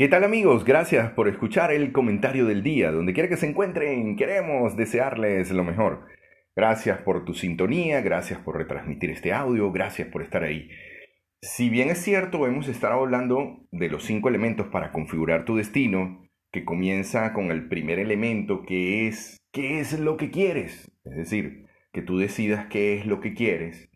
¿Qué 0.00 0.08
tal 0.08 0.24
amigos? 0.24 0.64
Gracias 0.64 1.12
por 1.12 1.28
escuchar 1.28 1.70
el 1.70 1.92
comentario 1.92 2.46
del 2.46 2.62
día. 2.62 2.90
Donde 2.90 3.12
quiera 3.12 3.28
que 3.28 3.36
se 3.36 3.46
encuentren, 3.46 4.16
queremos 4.16 4.74
desearles 4.74 5.50
lo 5.50 5.62
mejor. 5.62 6.06
Gracias 6.56 7.02
por 7.02 7.26
tu 7.26 7.34
sintonía, 7.34 8.00
gracias 8.00 8.40
por 8.40 8.56
retransmitir 8.56 9.10
este 9.10 9.34
audio, 9.34 9.70
gracias 9.72 10.08
por 10.08 10.22
estar 10.22 10.42
ahí. 10.42 10.70
Si 11.42 11.68
bien 11.68 11.90
es 11.90 11.98
cierto, 11.98 12.46
hemos 12.46 12.66
estado 12.68 12.94
hablando 12.94 13.66
de 13.72 13.90
los 13.90 14.04
cinco 14.04 14.30
elementos 14.30 14.68
para 14.68 14.90
configurar 14.90 15.44
tu 15.44 15.56
destino, 15.56 16.26
que 16.50 16.64
comienza 16.64 17.34
con 17.34 17.50
el 17.50 17.68
primer 17.68 17.98
elemento 17.98 18.62
que 18.62 19.06
es 19.06 19.36
¿qué 19.52 19.80
es 19.80 20.00
lo 20.00 20.16
que 20.16 20.30
quieres? 20.30 20.90
Es 21.04 21.14
decir, 21.14 21.66
que 21.92 22.00
tú 22.00 22.16
decidas 22.16 22.68
qué 22.70 22.94
es 22.94 23.04
lo 23.04 23.20
que 23.20 23.34
quieres 23.34 23.89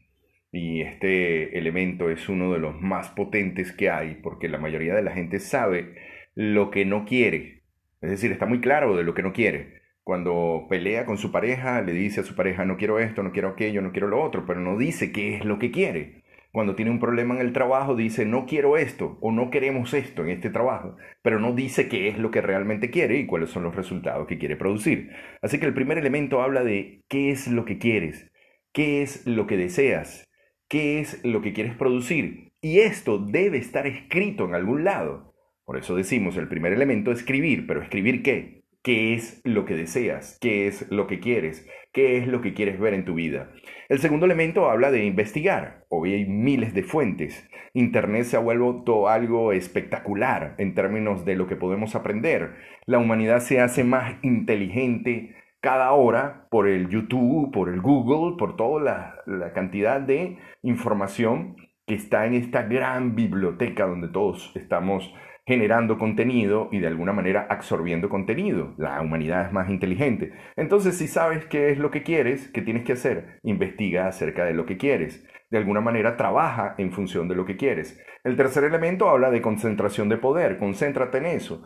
y 0.55 0.83
este 0.83 1.59
elemento 1.59 2.11
es 2.11 2.29
uno 2.29 2.53
de 2.53 2.61
los 2.61 2.81
más 2.81 3.09
potentes 3.11 3.73
que 3.73 3.91
hay 3.91 4.15
porque 4.23 4.49
la 4.49 4.59
mayoría 4.59 4.95
de 4.95 5.03
la 5.03 5.11
gente 5.11 5.41
sabe 5.41 5.97
lo 6.37 6.71
que 6.71 6.85
no 6.85 7.05
quiere. 7.05 7.65
Es 8.01 8.11
decir, 8.11 8.31
está 8.31 8.47
muy 8.47 8.61
claro 8.61 8.97
de 8.97 9.03
lo 9.03 9.15
que 9.15 9.23
no 9.23 9.33
quiere. 9.33 9.83
Cuando 10.05 10.67
pelea 10.69 11.07
con 11.07 11.19
su 11.19 11.33
pareja, 11.33 11.83
le 11.83 11.93
dice 11.93 12.21
a 12.21 12.25
su 12.25 12.37
pareja, 12.37 12.65
no 12.65 12.77
quiero 12.77 13.01
esto, 13.01 13.25
no 13.25 13.33
quiero 13.33 13.49
aquello, 13.49 13.83
no 13.83 13.91
quiero 13.91 14.07
lo 14.07 14.23
otro, 14.23 14.45
pero 14.47 14.61
no 14.61 14.79
dice 14.79 15.11
qué 15.11 15.37
es 15.37 15.45
lo 15.45 15.59
que 15.59 15.73
quiere. 15.73 16.23
Cuando 16.53 16.77
tiene 16.77 16.93
un 16.93 17.01
problema 17.01 17.35
en 17.35 17.41
el 17.41 17.53
trabajo, 17.53 17.97
dice, 17.97 18.25
no 18.25 18.47
quiero 18.47 18.77
esto 18.77 19.19
o 19.21 19.33
no 19.33 19.51
queremos 19.51 19.93
esto 19.93 20.23
en 20.23 20.31
este 20.31 20.51
trabajo, 20.51 20.97
pero 21.23 21.41
no 21.41 21.53
dice 21.53 21.89
qué 21.89 22.07
es 22.07 22.19
lo 22.19 22.31
que 22.31 22.43
realmente 22.43 22.91
quiere 22.91 23.19
y 23.19 23.27
cuáles 23.27 23.51
son 23.51 23.65
los 23.65 23.75
resultados 23.75 24.29
que 24.29 24.39
quiere 24.39 24.55
producir. 24.55 25.11
Así 25.43 25.59
que 25.59 25.67
el 25.67 25.75
primer 25.75 25.99
elemento 25.99 26.43
habla 26.43 26.63
de 26.63 27.03
qué 27.09 27.31
es 27.31 27.49
lo 27.49 27.65
que 27.65 27.79
quieres, 27.79 28.31
qué 28.73 29.03
es 29.03 29.27
lo 29.27 29.49
que 29.49 29.57
deseas, 29.57 30.31
qué 30.75 30.99
es 30.99 31.25
lo 31.25 31.41
que 31.41 31.53
quieres 31.53 31.77
producir. 31.77 32.51
Y 32.61 32.81
esto 32.81 33.19
debe 33.19 33.59
estar 33.59 33.87
escrito 33.87 34.45
en 34.45 34.57
algún 34.57 34.83
lado. 34.83 35.33
Por 35.65 35.79
eso 35.79 35.95
decimos 35.95 36.37
el 36.37 36.49
primer 36.49 36.73
elemento, 36.73 37.13
escribir, 37.13 37.69
pero 37.69 37.81
escribir 37.81 38.25
qué? 38.25 38.65
¿Qué 38.83 39.15
es 39.15 39.41
lo 39.45 39.67
que 39.67 39.77
deseas? 39.77 40.37
¿Qué 40.41 40.67
es 40.67 40.91
lo 40.91 41.07
que 41.07 41.21
quieres? 41.21 41.65
¿Qué 41.93 42.17
es 42.17 42.27
lo 42.27 42.41
que 42.41 42.55
quieres 42.55 42.81
ver 42.81 42.93
en 42.93 43.05
tu 43.05 43.15
vida? 43.15 43.53
El 43.89 44.01
segundo 44.01 44.27
elemento 44.27 44.69
habla 44.69 44.91
de 44.91 45.05
investigar. 45.05 45.85
Hoy 45.91 46.13
hay 46.13 46.25
miles 46.27 46.75
de 46.75 46.83
fuentes. 46.83 47.49
Internet 47.73 48.25
se 48.25 48.37
ha 48.37 48.41
vuelto 48.41 49.09
algo 49.09 49.53
espectacular 49.53 50.57
en 50.59 50.75
términos 50.75 51.25
de 51.25 51.37
lo 51.37 51.47
que 51.47 51.55
podemos 51.55 51.95
aprender. 51.95 52.57
La 52.85 52.99
humanidad 52.99 53.39
se 53.39 53.61
hace 53.61 53.85
más 53.85 54.17
inteligente 54.23 55.37
cada 55.65 55.93
hora 55.93 56.47
por 56.51 56.69
el 56.69 56.91
YouTube, 56.91 57.51
por 57.51 57.71
el 57.71 57.81
Google, 57.81 58.37
por 58.37 58.55
toda 58.55 59.17
la, 59.27 59.53
cantidad 59.55 59.99
de 59.99 60.37
información 60.61 61.57
que 61.87 61.95
está 61.95 62.27
en 62.27 62.35
esta 62.35 62.65
gran 62.65 63.15
biblioteca 63.15 63.87
donde 63.87 64.09
todos 64.09 64.55
estamos 64.57 65.11
generando 65.47 65.97
contenido 65.97 66.69
y 66.71 66.81
de 66.81 66.87
alguna 66.87 67.15
manera 67.15 67.47
absorbiendo 67.49 68.11
contenido. 68.11 68.75
La 68.77 69.01
humanidad 69.01 69.47
es 69.47 69.53
más 69.53 69.71
inteligente. 69.71 70.35
Entonces, 70.57 70.99
si 70.99 71.07
sabes 71.07 71.47
qué 71.47 71.71
es 71.71 71.79
lo 71.79 71.91
que 71.91 72.03
quieres, 72.03 72.51
¿qué 72.53 72.61
tienes 72.61 72.85
que 72.85 72.93
hacer? 72.93 73.39
Investiga 73.43 74.07
acerca 74.07 74.45
de 74.45 74.53
lo 74.53 74.67
que 74.67 74.77
quieres. 74.77 75.27
De 75.51 75.57
alguna 75.57 75.81
manera 75.81 76.19
trabaja 76.19 76.75
en 76.77 76.93
función 76.93 77.27
de 77.27 77.37
lo 77.37 77.47
que 77.47 77.57
quieres. 77.57 77.99
El 78.23 78.37
tercer 78.37 78.65
elemento 78.65 79.09
habla 79.09 79.31
de 79.31 79.41
concentración 79.41 80.11
de 80.11 80.19
poder. 80.19 80.59
Concéntrate 80.59 81.19
en 81.19 81.27
eso. 81.27 81.63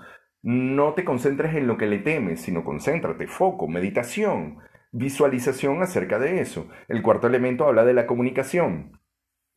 No 0.48 0.94
te 0.94 1.04
concentres 1.04 1.54
en 1.56 1.66
lo 1.66 1.76
que 1.76 1.86
le 1.86 1.98
temes, 1.98 2.40
sino 2.40 2.64
concéntrate, 2.64 3.26
foco, 3.26 3.68
meditación, 3.68 4.60
visualización 4.92 5.82
acerca 5.82 6.18
de 6.18 6.40
eso. 6.40 6.70
El 6.88 7.02
cuarto 7.02 7.26
elemento 7.26 7.66
habla 7.66 7.84
de 7.84 7.92
la 7.92 8.06
comunicación. 8.06 8.98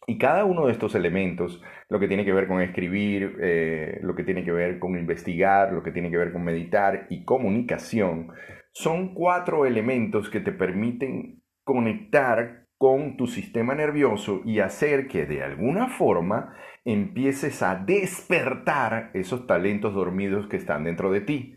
Y 0.06 0.17
cada 0.17 0.44
uno 0.44 0.66
de 0.66 0.73
estos 0.73 0.94
elementos, 0.94 1.61
lo 1.88 1.98
que 1.98 2.09
tiene 2.09 2.25
que 2.25 2.33
ver 2.33 2.45
con 2.45 2.59
escribir, 2.59 3.38
eh, 3.42 4.00
lo 4.02 4.16
que 4.16 4.25
tiene 4.25 4.44
que 4.44 4.52
ver 4.52 4.80
con 4.80 4.98
investigar, 4.98 5.72
lo 5.72 5.81
que 5.81 5.94
tiene 5.94 6.11
que 6.11 6.17
ver 6.17 6.33
con 6.33 6.44
meditar 6.44 7.08
y 7.09 7.23
comunicación, 7.23 8.28
son 8.73 9.14
cuatro 9.14 9.66
elementos 9.66 10.30
que 10.30 10.42
te 10.42 10.52
permiten 10.52 11.42
conectar 11.64 12.66
con 12.77 13.16
tu 13.16 13.27
sistema 13.27 13.76
nervioso 13.76 14.42
y 14.43 14.60
hacer 14.60 15.08
que 15.08 15.26
de 15.26 15.42
alguna 15.42 15.87
forma 15.87 16.54
empieces 16.86 17.61
a 17.61 17.75
despertar 17.75 19.11
esos 19.14 19.47
talentos 19.47 19.93
dormidos 19.93 20.47
que 20.47 20.58
están 20.58 20.83
dentro 20.83 21.11
de 21.11 21.21
ti. 21.21 21.55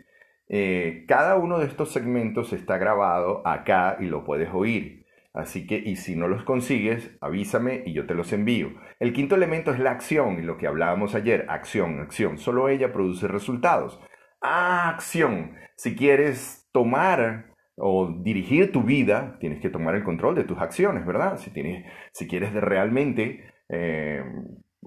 Eh, 0.48 1.04
cada 1.08 1.36
uno 1.36 1.58
de 1.58 1.66
estos 1.66 1.92
segmentos 1.92 2.52
está 2.52 2.78
grabado 2.78 3.46
acá 3.46 3.96
y 4.00 4.06
lo 4.06 4.24
puedes 4.24 4.50
oír. 4.52 5.04
Así 5.32 5.66
que, 5.66 5.76
y 5.76 5.96
si 5.96 6.14
no 6.14 6.28
los 6.28 6.44
consigues, 6.44 7.10
avísame 7.20 7.82
y 7.84 7.92
yo 7.92 8.06
te 8.06 8.14
los 8.14 8.32
envío. 8.32 8.68
El 9.00 9.12
quinto 9.12 9.34
elemento 9.34 9.72
es 9.72 9.80
la 9.80 9.90
acción, 9.90 10.38
y 10.38 10.42
lo 10.42 10.58
que 10.58 10.68
hablábamos 10.68 11.16
ayer, 11.16 11.46
acción, 11.48 12.00
acción. 12.00 12.38
Solo 12.38 12.68
ella 12.68 12.92
produce 12.92 13.26
resultados. 13.26 14.00
Acción. 14.40 15.56
Si 15.76 15.96
quieres 15.96 16.68
tomar 16.72 17.52
o 17.76 18.14
dirigir 18.22 18.70
tu 18.70 18.84
vida, 18.84 19.36
tienes 19.40 19.60
que 19.60 19.70
tomar 19.70 19.96
el 19.96 20.04
control 20.04 20.36
de 20.36 20.44
tus 20.44 20.58
acciones, 20.58 21.04
¿verdad? 21.04 21.36
Si, 21.38 21.50
tienes, 21.50 21.84
si 22.12 22.28
quieres 22.28 22.52
realmente 22.52 23.52
eh, 23.68 24.22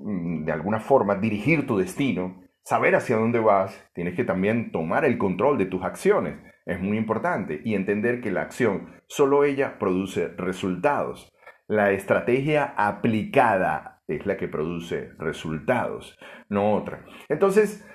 de 0.03 0.51
alguna 0.51 0.79
forma 0.79 1.15
dirigir 1.15 1.65
tu 1.65 1.77
destino, 1.77 2.43
saber 2.63 2.95
hacia 2.95 3.17
dónde 3.17 3.39
vas, 3.39 3.89
tienes 3.93 4.15
que 4.15 4.23
también 4.23 4.71
tomar 4.71 5.05
el 5.05 5.17
control 5.17 5.57
de 5.57 5.65
tus 5.65 5.83
acciones. 5.83 6.39
Es 6.65 6.81
muy 6.81 6.97
importante 6.97 7.61
y 7.63 7.75
entender 7.75 8.19
que 8.21 8.31
la 8.31 8.41
acción, 8.41 9.01
solo 9.07 9.43
ella 9.43 9.79
produce 9.79 10.27
resultados. 10.37 11.31
La 11.67 11.91
estrategia 11.91 12.73
aplicada 12.77 14.01
es 14.07 14.25
la 14.25 14.37
que 14.37 14.47
produce 14.47 15.11
resultados, 15.17 16.17
no 16.49 16.73
otra. 16.73 17.05
Entonces, 17.29 17.85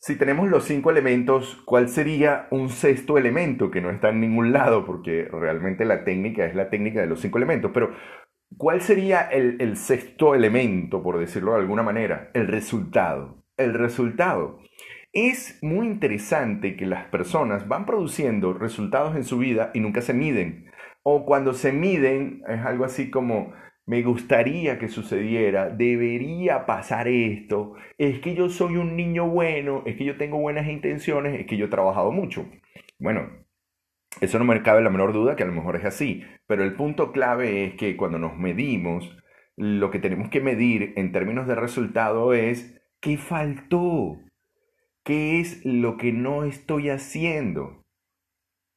si 0.00 0.16
tenemos 0.16 0.48
los 0.48 0.64
cinco 0.64 0.90
elementos, 0.90 1.60
¿cuál 1.64 1.88
sería 1.88 2.46
un 2.50 2.68
sexto 2.68 3.18
elemento 3.18 3.70
que 3.70 3.80
no 3.80 3.90
está 3.90 4.10
en 4.10 4.20
ningún 4.20 4.52
lado? 4.52 4.84
Porque 4.84 5.28
realmente 5.30 5.84
la 5.84 6.04
técnica 6.04 6.46
es 6.46 6.54
la 6.54 6.70
técnica 6.70 7.00
de 7.00 7.08
los 7.08 7.20
cinco 7.20 7.38
elementos. 7.38 7.72
Pero 7.74 7.90
¿Cuál 8.56 8.80
sería 8.80 9.20
el, 9.20 9.76
sexto 9.76 10.34
elemento, 10.34 11.02
por 11.02 11.18
decirlo 11.18 11.52
de 11.52 11.60
alguna 11.60 11.82
manera? 11.82 12.30
El 12.34 12.48
resultado. 12.48 13.44
El 13.56 13.74
resultado. 13.74 14.58
Es 15.12 15.58
muy 15.62 15.86
interesante 15.86 16.76
que 16.76 16.86
las 16.86 17.06
personas 17.06 17.68
van 17.68 17.86
produciendo 17.86 18.52
resultados 18.52 19.16
en 19.16 19.24
su 19.24 19.38
vida 19.38 19.70
y 19.74 19.80
nunca 19.80 20.00
se 20.00 20.14
miden. 20.14 20.70
O 21.02 21.24
cuando 21.24 21.52
se 21.52 21.72
miden 21.72 22.42
es 22.48 22.60
algo 22.64 22.84
así 22.84 23.10
como, 23.10 23.52
me 23.86 24.02
gustaría 24.02 24.78
que 24.78 24.88
sucediera, 24.88 25.70
debería 25.70 26.66
pasar 26.66 27.08
esto, 27.08 27.74
es 27.96 28.20
que 28.20 28.34
yo 28.34 28.50
soy 28.50 28.76
un 28.76 28.96
niño 28.96 29.28
bueno, 29.28 29.82
es 29.86 29.96
que 29.96 30.04
yo 30.04 30.18
tengo 30.18 30.38
buenas 30.38 30.68
intenciones, 30.68 31.40
es 31.40 31.46
que 31.46 31.56
yo 31.56 31.66
he 31.66 31.70
trabajado 31.70 32.12
mucho. 32.12 32.46
Bueno, 32.98 33.30
eso 34.20 34.38
no 34.38 34.44
me 34.44 34.62
cabe 34.62 34.82
la 34.82 34.90
menor 34.90 35.12
duda 35.12 35.36
que 35.36 35.44
a 35.44 35.46
lo 35.46 35.52
mejor 35.52 35.76
es 35.76 35.84
así, 35.84 36.24
pero 36.46 36.64
el 36.64 36.74
punto 36.74 37.12
clave 37.12 37.64
es 37.64 37.74
que 37.74 37.96
cuando 37.96 38.18
nos 38.18 38.36
medimos, 38.36 39.16
lo 39.56 39.90
que 39.90 39.98
tenemos 39.98 40.28
que 40.30 40.40
medir 40.40 40.92
en 40.96 41.12
términos 41.12 41.46
de 41.46 41.54
resultado 41.54 42.32
es 42.32 42.80
qué 43.00 43.16
faltó, 43.16 44.18
qué 45.04 45.40
es 45.40 45.64
lo 45.64 45.96
que 45.96 46.12
no 46.12 46.44
estoy 46.44 46.90
haciendo, 46.90 47.84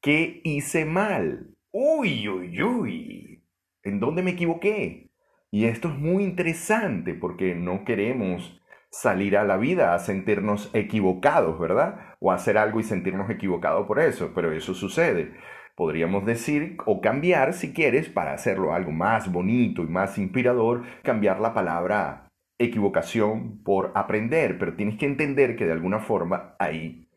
qué 0.01 0.41
hice 0.43 0.85
mal, 0.85 1.55
uy, 1.71 2.27
uy, 2.27 2.61
uy, 2.61 3.43
en 3.83 3.99
dónde 3.99 4.23
me 4.23 4.31
equivoqué. 4.31 5.11
Y 5.49 5.65
esto 5.65 5.89
es 5.89 5.97
muy 5.97 6.23
interesante 6.23 7.13
porque 7.13 7.55
no 7.55 7.83
queremos 7.83 8.60
salir 8.91 9.37
a 9.37 9.45
la 9.45 9.57
vida 9.57 9.93
a 9.93 9.99
sentirnos 9.99 10.69
equivocados, 10.73 11.59
¿verdad? 11.59 12.15
O 12.19 12.31
hacer 12.31 12.57
algo 12.57 12.79
y 12.79 12.83
sentirnos 12.83 13.29
equivocados 13.29 13.87
por 13.87 13.99
eso, 13.99 14.31
pero 14.35 14.51
eso 14.51 14.73
sucede. 14.73 15.33
Podríamos 15.75 16.25
decir 16.25 16.77
o 16.85 17.01
cambiar, 17.01 17.53
si 17.53 17.73
quieres, 17.73 18.09
para 18.09 18.33
hacerlo 18.33 18.73
algo 18.73 18.91
más 18.91 19.31
bonito 19.31 19.81
y 19.81 19.87
más 19.87 20.17
inspirador, 20.17 20.83
cambiar 21.03 21.39
la 21.39 21.53
palabra 21.53 22.27
equivocación 22.59 23.63
por 23.63 23.91
aprender, 23.95 24.59
pero 24.59 24.75
tienes 24.75 24.97
que 24.97 25.05
entender 25.05 25.55
que 25.55 25.65
de 25.65 25.71
alguna 25.71 25.99
forma 25.99 26.55
ahí 26.59 27.07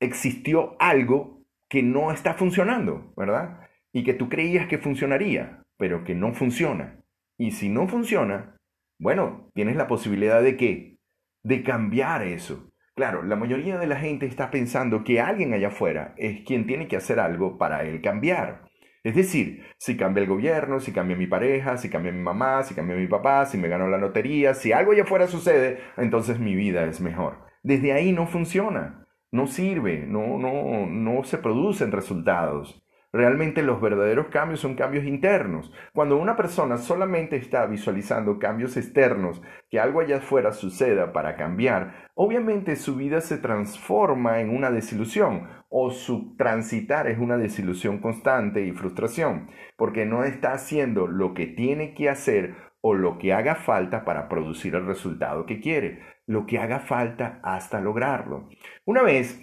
existió 0.00 0.76
algo 0.78 1.42
que 1.68 1.82
no 1.82 2.10
está 2.10 2.34
funcionando, 2.34 3.12
¿verdad? 3.16 3.60
Y 3.92 4.02
que 4.02 4.14
tú 4.14 4.28
creías 4.28 4.66
que 4.66 4.78
funcionaría, 4.78 5.62
pero 5.78 6.04
que 6.04 6.14
no 6.14 6.34
funciona. 6.34 7.00
Y 7.38 7.52
si 7.52 7.68
no 7.68 7.86
funciona, 7.86 8.56
bueno, 9.00 9.50
tienes 9.54 9.76
la 9.76 9.88
posibilidad 9.88 10.42
de 10.42 10.56
qué? 10.58 10.98
De 11.42 11.62
cambiar 11.62 12.22
eso. 12.22 12.70
Claro, 12.94 13.22
la 13.22 13.34
mayoría 13.34 13.78
de 13.78 13.86
la 13.86 13.96
gente 13.96 14.26
está 14.26 14.50
pensando 14.50 15.04
que 15.04 15.20
alguien 15.20 15.54
allá 15.54 15.68
afuera 15.68 16.14
es 16.18 16.44
quien 16.44 16.66
tiene 16.66 16.86
que 16.86 16.96
hacer 16.96 17.18
algo 17.18 17.56
para 17.56 17.82
él 17.84 18.02
cambiar. 18.02 18.68
Es 19.02 19.16
decir, 19.16 19.64
si 19.78 19.96
cambia 19.96 20.22
el 20.22 20.28
gobierno, 20.28 20.80
si 20.80 20.92
cambia 20.92 21.16
mi 21.16 21.26
pareja, 21.26 21.78
si 21.78 21.88
cambia 21.88 22.12
mi 22.12 22.20
mamá, 22.20 22.62
si 22.62 22.74
cambia 22.74 22.94
mi 22.94 23.06
papá, 23.06 23.46
si 23.46 23.56
me 23.56 23.68
gano 23.68 23.88
la 23.88 23.96
lotería, 23.96 24.52
si 24.52 24.72
algo 24.72 24.92
allá 24.92 25.04
afuera 25.04 25.26
sucede, 25.26 25.78
entonces 25.96 26.38
mi 26.38 26.54
vida 26.54 26.84
es 26.84 27.00
mejor. 27.00 27.38
Desde 27.62 27.94
ahí 27.94 28.12
no 28.12 28.26
funciona, 28.26 29.06
no 29.32 29.46
sirve, 29.46 30.04
no, 30.06 30.38
no, 30.38 30.86
no 30.86 31.24
se 31.24 31.38
producen 31.38 31.92
resultados. 31.92 32.84
Realmente 33.12 33.62
los 33.62 33.80
verdaderos 33.80 34.28
cambios 34.28 34.60
son 34.60 34.76
cambios 34.76 35.04
internos. 35.04 35.72
Cuando 35.92 36.16
una 36.16 36.36
persona 36.36 36.78
solamente 36.78 37.36
está 37.36 37.66
visualizando 37.66 38.38
cambios 38.38 38.76
externos, 38.76 39.42
que 39.68 39.80
algo 39.80 40.00
allá 40.00 40.18
afuera 40.18 40.52
suceda 40.52 41.12
para 41.12 41.36
cambiar, 41.36 42.10
obviamente 42.14 42.76
su 42.76 42.94
vida 42.94 43.20
se 43.20 43.38
transforma 43.38 44.40
en 44.40 44.50
una 44.50 44.70
desilusión 44.70 45.48
o 45.68 45.90
su 45.90 46.36
transitar 46.36 47.08
es 47.08 47.18
una 47.18 47.36
desilusión 47.36 47.98
constante 47.98 48.64
y 48.64 48.72
frustración, 48.72 49.50
porque 49.76 50.06
no 50.06 50.22
está 50.22 50.52
haciendo 50.52 51.08
lo 51.08 51.34
que 51.34 51.46
tiene 51.46 51.94
que 51.94 52.08
hacer 52.08 52.54
o 52.80 52.94
lo 52.94 53.18
que 53.18 53.32
haga 53.32 53.56
falta 53.56 54.04
para 54.04 54.28
producir 54.28 54.74
el 54.74 54.86
resultado 54.86 55.46
que 55.46 55.60
quiere, 55.60 56.00
lo 56.26 56.46
que 56.46 56.58
haga 56.58 56.78
falta 56.78 57.40
hasta 57.42 57.80
lograrlo. 57.80 58.48
Una 58.84 59.02
vez 59.02 59.40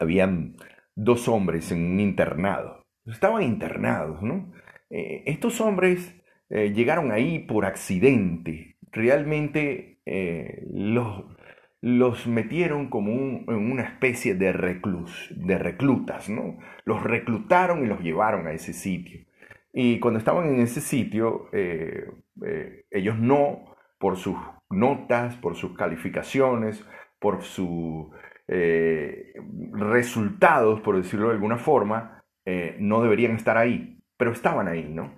habían 0.00 0.56
dos 1.04 1.28
hombres 1.28 1.72
en 1.72 1.82
un 1.82 2.00
internado. 2.00 2.86
Estaban 3.06 3.42
internados, 3.42 4.22
¿no? 4.22 4.52
Eh, 4.90 5.22
estos 5.26 5.60
hombres 5.60 6.14
eh, 6.50 6.72
llegaron 6.74 7.10
ahí 7.10 7.38
por 7.38 7.64
accidente. 7.64 8.76
Realmente 8.92 10.00
eh, 10.04 10.64
los, 10.72 11.24
los, 11.80 12.26
metieron 12.26 12.90
como 12.90 13.12
en 13.12 13.72
una 13.72 13.84
especie 13.84 14.34
de, 14.34 14.52
reclus, 14.52 15.32
de 15.34 15.58
reclutas, 15.58 16.28
¿no? 16.28 16.58
Los 16.84 17.02
reclutaron 17.02 17.84
y 17.84 17.88
los 17.88 18.00
llevaron 18.00 18.46
a 18.46 18.52
ese 18.52 18.72
sitio. 18.72 19.20
Y 19.72 20.00
cuando 20.00 20.18
estaban 20.18 20.48
en 20.48 20.60
ese 20.60 20.80
sitio, 20.80 21.48
ellos 22.90 23.18
no, 23.20 23.76
por 23.98 24.16
sus 24.16 24.36
notas, 24.68 25.36
por 25.36 25.54
sus 25.54 25.76
calificaciones, 25.76 26.84
por 27.20 27.42
su 27.42 28.10
eh, 28.52 29.32
resultados, 29.72 30.80
por 30.80 30.96
decirlo 30.96 31.28
de 31.28 31.34
alguna 31.34 31.56
forma, 31.56 32.24
eh, 32.44 32.76
no 32.80 33.00
deberían 33.00 33.36
estar 33.36 33.56
ahí, 33.56 34.02
pero 34.16 34.32
estaban 34.32 34.66
ahí, 34.66 34.88
¿no? 34.92 35.14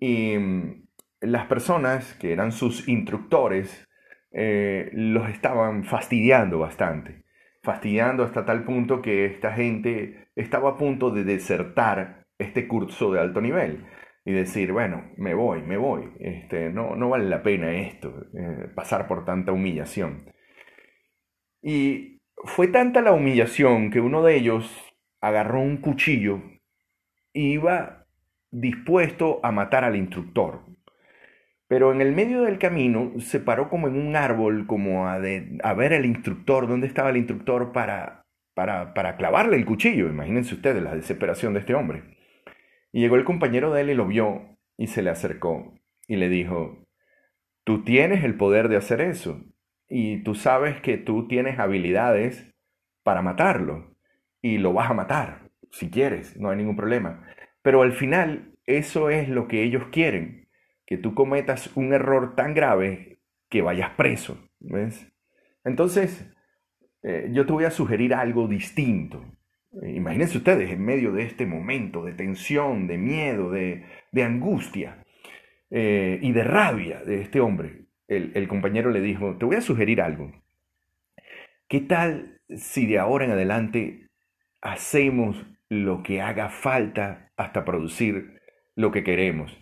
Y 0.00 0.36
mm, 0.36 0.88
las 1.20 1.46
personas 1.46 2.14
que 2.14 2.32
eran 2.32 2.50
sus 2.50 2.88
instructores 2.88 3.88
eh, 4.32 4.90
los 4.94 5.28
estaban 5.28 5.84
fastidiando 5.84 6.58
bastante, 6.58 7.24
fastidiando 7.62 8.24
hasta 8.24 8.44
tal 8.44 8.64
punto 8.64 9.00
que 9.00 9.26
esta 9.26 9.52
gente 9.52 10.30
estaba 10.34 10.70
a 10.70 10.76
punto 10.76 11.12
de 11.12 11.22
desertar 11.22 12.26
este 12.36 12.66
curso 12.66 13.12
de 13.12 13.20
alto 13.20 13.40
nivel 13.40 13.86
y 14.24 14.32
decir, 14.32 14.72
bueno, 14.72 15.12
me 15.16 15.34
voy, 15.34 15.62
me 15.62 15.76
voy, 15.76 16.10
este, 16.18 16.70
no, 16.70 16.96
no 16.96 17.10
vale 17.10 17.28
la 17.28 17.44
pena 17.44 17.72
esto, 17.74 18.26
pasar 18.74 19.06
por 19.06 19.24
tanta 19.24 19.52
humillación. 19.52 20.32
Y 21.62 22.11
fue 22.44 22.68
tanta 22.68 23.00
la 23.00 23.12
humillación 23.12 23.90
que 23.90 24.00
uno 24.00 24.22
de 24.22 24.36
ellos 24.36 24.70
agarró 25.20 25.60
un 25.60 25.78
cuchillo 25.78 26.42
e 27.34 27.40
iba 27.40 28.06
dispuesto 28.50 29.40
a 29.42 29.52
matar 29.52 29.84
al 29.84 29.96
instructor. 29.96 30.62
Pero 31.68 31.92
en 31.92 32.02
el 32.02 32.12
medio 32.12 32.42
del 32.42 32.58
camino 32.58 33.12
se 33.18 33.40
paró 33.40 33.70
como 33.70 33.88
en 33.88 33.96
un 33.96 34.14
árbol, 34.14 34.66
como 34.66 35.08
a, 35.08 35.18
ver 35.18 35.94
al 35.94 36.04
instructor, 36.04 36.68
dónde 36.68 36.86
estaba 36.86 37.10
el 37.10 37.16
instructor 37.16 37.72
para, 37.72 38.26
para, 38.54 38.92
para 38.92 39.16
clavarle 39.16 39.56
el 39.56 39.64
cuchillo. 39.64 40.08
Imagínense 40.08 40.54
ustedes 40.54 40.82
la 40.82 40.94
desesperación 40.94 41.54
de 41.54 41.60
este 41.60 41.74
hombre. 41.74 42.18
Y 42.92 43.00
llegó 43.00 43.16
el 43.16 43.24
compañero 43.24 43.72
de 43.72 43.80
él 43.80 43.90
y 43.90 43.94
lo 43.94 44.06
vio 44.06 44.58
y 44.76 44.88
se 44.88 45.00
le 45.00 45.08
acercó 45.08 45.72
y 46.06 46.16
le 46.16 46.28
dijo, 46.28 46.84
tú 47.64 47.84
tienes 47.84 48.22
el 48.22 48.36
poder 48.36 48.68
de 48.68 48.76
hacer 48.76 49.00
eso 49.00 49.40
y 49.94 50.22
tú 50.22 50.34
sabes 50.34 50.80
que 50.80 50.96
tú 50.96 51.28
tienes 51.28 51.58
habilidades 51.58 52.50
para 53.02 53.20
matarlo 53.20 53.94
y 54.40 54.56
lo 54.56 54.72
vas 54.72 54.90
a 54.90 54.94
matar 54.94 55.50
si 55.70 55.90
quieres, 55.90 56.38
no 56.38 56.48
hay 56.48 56.56
ningún 56.56 56.76
problema. 56.76 57.26
Pero 57.60 57.82
al 57.82 57.92
final 57.92 58.54
eso 58.64 59.10
es 59.10 59.28
lo 59.28 59.48
que 59.48 59.62
ellos 59.62 59.84
quieren, 59.92 60.48
que 60.86 60.96
tú 60.96 61.14
cometas 61.14 61.76
un 61.76 61.92
error 61.92 62.34
tan 62.36 62.54
grave 62.54 63.20
que 63.50 63.60
vayas 63.60 63.90
preso, 63.90 64.38
¿ves? 64.60 65.12
Entonces, 65.62 66.26
eh, 67.02 67.28
yo 67.32 67.44
te 67.44 67.52
voy 67.52 67.64
a 67.64 67.70
sugerir 67.70 68.14
algo 68.14 68.48
distinto. 68.48 69.22
Imagínense 69.82 70.38
ustedes 70.38 70.70
en 70.70 70.84
medio 70.84 71.12
de 71.12 71.24
este 71.24 71.44
momento 71.44 72.02
de 72.02 72.14
tensión, 72.14 72.86
de 72.86 72.96
miedo, 72.96 73.50
de, 73.50 73.84
angustia 74.22 75.04
eh, 75.70 76.18
y 76.22 76.32
de 76.32 76.44
rabia 76.44 77.02
de 77.04 77.20
este 77.20 77.40
hombre 77.40 77.81
el, 78.16 78.48
compañero 78.48 78.90
le 78.90 79.00
dijo, 79.00 79.36
te 79.38 79.44
voy 79.44 79.56
a 79.56 79.60
sugerir 79.60 80.00
algo. 80.00 80.32
¿Qué 81.68 81.80
tal 81.80 82.40
si 82.48 82.86
de 82.86 82.98
ahora 82.98 83.24
en 83.24 83.32
adelante 83.32 84.08
hacemos 84.60 85.46
lo 85.68 86.02
que 86.02 86.20
haga 86.20 86.50
falta 86.50 87.32
hasta 87.36 87.64
producir 87.64 88.40
lo 88.74 88.92
que 88.92 89.04
queremos? 89.04 89.56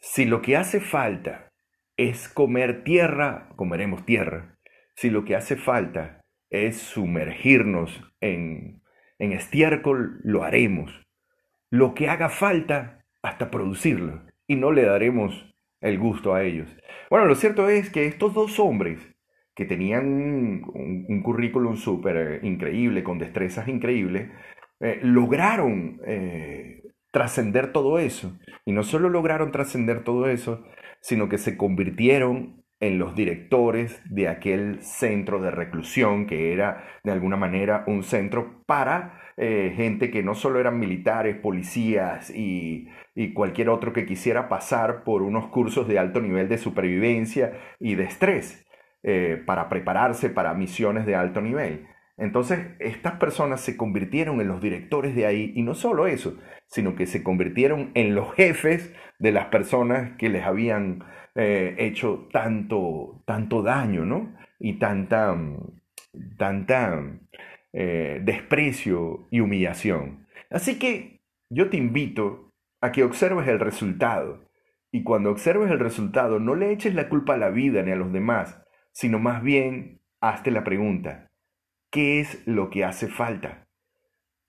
Si 0.00 0.24
lo 0.24 0.42
que 0.42 0.56
hace 0.56 0.80
falta 0.80 1.52
es 1.96 2.28
comer 2.28 2.84
tierra, 2.84 3.50
comeremos 3.56 4.04
tierra. 4.04 4.58
Si 4.94 5.10
lo 5.10 5.24
que 5.24 5.36
hace 5.36 5.56
falta 5.56 6.20
es 6.50 6.78
sumergirnos 6.78 8.02
en, 8.20 8.82
en 9.18 9.32
estiércol, 9.32 10.20
lo 10.22 10.44
haremos. 10.44 10.92
Lo 11.70 11.94
que 11.94 12.08
haga 12.08 12.28
falta 12.28 13.04
hasta 13.22 13.50
producirlo. 13.50 14.22
Y 14.46 14.56
no 14.56 14.72
le 14.72 14.82
daremos 14.82 15.54
el 15.80 15.98
gusto 15.98 16.34
a 16.34 16.42
ellos. 16.42 16.68
Bueno, 17.10 17.26
lo 17.26 17.34
cierto 17.34 17.68
es 17.68 17.90
que 17.90 18.06
estos 18.06 18.34
dos 18.34 18.58
hombres 18.58 18.98
que 19.54 19.64
tenían 19.64 20.06
un, 20.72 21.22
currículum 21.24 21.76
súper 21.76 22.16
eh, 22.16 22.40
increíble, 22.46 23.02
con 23.02 23.18
destrezas 23.18 23.66
increíbles, 23.66 24.30
eh, 24.78 25.00
lograron 25.02 26.00
eh, 26.06 26.82
trascender 27.10 27.72
todo 27.72 27.98
eso. 27.98 28.38
Y 28.64 28.72
no 28.72 28.84
solo 28.84 29.08
lograron 29.08 29.50
trascender 29.50 30.04
todo 30.04 30.28
eso, 30.28 30.64
sino 31.00 31.28
que 31.28 31.38
se 31.38 31.56
convirtieron 31.56 32.57
en 32.80 32.98
los 32.98 33.14
directores 33.14 34.00
de 34.08 34.28
aquel 34.28 34.82
centro 34.82 35.40
de 35.40 35.50
reclusión 35.50 36.26
que 36.26 36.52
era 36.52 36.84
de 37.02 37.12
alguna 37.12 37.36
manera 37.36 37.84
un 37.86 38.02
centro 38.02 38.62
para 38.66 39.20
gente 39.36 40.10
que 40.10 40.24
no 40.24 40.34
solo 40.34 40.58
eran 40.58 40.80
militares, 40.80 41.36
policías 41.36 42.28
y 42.28 42.88
y 43.18 43.32
cualquier 43.32 43.68
otro 43.68 43.92
que 43.92 44.06
quisiera 44.06 44.48
pasar 44.48 45.02
por 45.02 45.22
unos 45.22 45.48
cursos 45.48 45.88
de 45.88 45.98
alto 45.98 46.20
nivel 46.20 46.48
de 46.48 46.56
supervivencia 46.56 47.58
y 47.80 47.96
de 47.96 48.04
estrés 48.04 48.64
eh, 49.02 49.42
para 49.44 49.68
prepararse 49.68 50.30
para 50.30 50.54
misiones 50.54 51.04
de 51.04 51.16
alto 51.16 51.40
nivel. 51.40 51.88
Entonces, 52.16 52.60
estas 52.78 53.14
personas 53.14 53.60
se 53.60 53.76
convirtieron 53.76 54.40
en 54.40 54.46
los 54.46 54.60
directores 54.60 55.16
de 55.16 55.26
ahí 55.26 55.52
y 55.56 55.62
no 55.62 55.74
solo 55.74 56.06
eso, 56.06 56.38
sino 56.68 56.94
que 56.94 57.06
se 57.06 57.24
convirtieron 57.24 57.90
en 57.94 58.14
los 58.14 58.32
jefes 58.34 58.94
de 59.18 59.32
las 59.32 59.46
personas 59.46 60.12
que 60.16 60.28
les 60.28 60.44
habían 60.44 61.02
eh, 61.40 61.76
hecho 61.78 62.28
tanto, 62.32 63.22
tanto 63.24 63.62
daño, 63.62 64.04
¿no? 64.04 64.34
Y 64.58 64.80
tanta, 64.80 65.36
tanta 66.36 67.00
eh, 67.72 68.20
desprecio 68.24 69.28
y 69.30 69.38
humillación. 69.38 70.26
Así 70.50 70.80
que 70.80 71.20
yo 71.48 71.70
te 71.70 71.76
invito 71.76 72.50
a 72.80 72.90
que 72.90 73.04
observes 73.04 73.46
el 73.46 73.60
resultado. 73.60 74.50
Y 74.90 75.04
cuando 75.04 75.30
observes 75.30 75.70
el 75.70 75.78
resultado, 75.78 76.40
no 76.40 76.56
le 76.56 76.72
eches 76.72 76.96
la 76.96 77.08
culpa 77.08 77.34
a 77.34 77.38
la 77.38 77.50
vida 77.50 77.84
ni 77.84 77.92
a 77.92 77.96
los 77.96 78.12
demás, 78.12 78.60
sino 78.90 79.20
más 79.20 79.40
bien 79.40 80.00
hazte 80.20 80.50
la 80.50 80.64
pregunta, 80.64 81.30
¿qué 81.92 82.18
es 82.18 82.44
lo 82.48 82.68
que 82.68 82.84
hace 82.84 83.06
falta? 83.06 83.68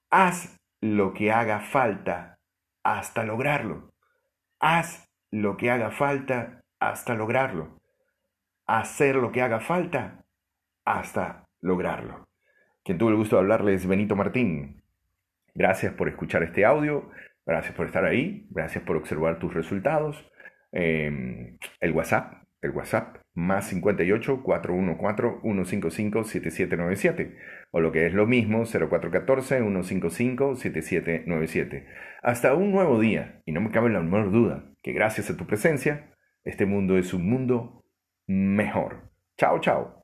Haz 0.09 0.57
lo 0.81 1.13
que 1.13 1.31
haga 1.31 1.59
falta 1.59 2.39
hasta 2.83 3.23
lograrlo. 3.25 3.91
Haz 4.59 5.07
lo 5.29 5.55
que 5.55 5.69
haga 5.69 5.91
falta 5.91 6.59
hasta 6.79 7.15
lograrlo. 7.15 7.79
Hacer 8.67 9.15
lo 9.15 9.31
que 9.31 9.41
haga 9.41 9.59
falta 9.59 10.25
hasta 10.85 11.47
lograrlo. 11.61 12.27
Quien 12.83 12.97
tuvo 12.97 13.09
el 13.09 13.15
gusto 13.15 13.35
de 13.35 13.41
hablarles, 13.41 13.87
Benito 13.87 14.15
Martín. 14.15 14.83
Gracias 15.53 15.93
por 15.93 16.07
escuchar 16.07 16.43
este 16.43 16.65
audio. 16.65 17.09
Gracias 17.45 17.73
por 17.73 17.87
estar 17.87 18.05
ahí, 18.05 18.45
gracias 18.51 18.83
por 18.83 18.95
observar 18.95 19.39
tus 19.39 19.53
resultados. 19.53 20.23
Em, 20.71 21.57
el 21.79 21.91
WhatsApp, 21.93 22.43
el 22.61 22.71
WhatsApp, 22.71 23.17
más 23.33 23.67
58 23.69 24.43
414 24.43 25.41
155 25.41 26.23
7797. 26.23 27.37
O 27.71 27.81
lo 27.81 27.91
que 27.91 28.05
es 28.05 28.13
lo 28.13 28.27
mismo, 28.27 28.65
0414 28.65 29.61
155 29.61 30.55
7797. 30.55 31.87
Hasta 32.21 32.53
un 32.53 32.71
nuevo 32.71 32.99
día, 32.99 33.41
y 33.45 33.51
no 33.51 33.61
me 33.61 33.71
cabe 33.71 33.89
la 33.89 34.01
menor 34.01 34.31
duda 34.31 34.65
que 34.83 34.93
gracias 34.93 35.29
a 35.29 35.37
tu 35.37 35.45
presencia, 35.45 36.08
este 36.43 36.65
mundo 36.65 36.97
es 36.97 37.13
un 37.13 37.29
mundo 37.29 37.83
mejor. 38.27 39.11
Chao, 39.37 39.59
chao. 39.59 39.98